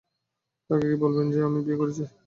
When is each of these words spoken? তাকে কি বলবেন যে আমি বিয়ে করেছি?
তাকে 0.69 0.85
কি 0.89 0.95
বলবেন 1.03 1.25
যে 1.33 1.39
আমি 1.47 1.59
বিয়ে 1.65 1.79
করেছি? 1.81 2.03